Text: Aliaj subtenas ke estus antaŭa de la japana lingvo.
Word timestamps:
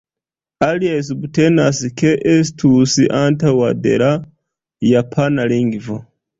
Aliaj 0.67 0.95
subtenas 1.09 1.81
ke 1.99 2.15
estus 2.33 2.97
antaŭa 3.21 3.71
de 3.85 3.95
la 4.05 4.11
japana 4.97 5.51
lingvo. 5.57 6.05